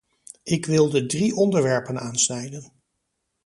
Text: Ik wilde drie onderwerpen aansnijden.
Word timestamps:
Ik 0.43 0.65
wilde 0.65 1.05
drie 1.05 1.35
onderwerpen 1.35 1.99
aansnijden. 1.99 2.71